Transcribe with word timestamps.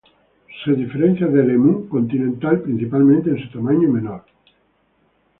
Se 0.63 0.71
diferencia 0.79 1.27
del 1.27 1.51
Emú 1.51 1.87
continental 1.87 2.63
principalmente 2.63 3.29
en 3.29 3.37
su 3.39 3.51
tamaño 3.51 3.87
menor. 3.87 4.25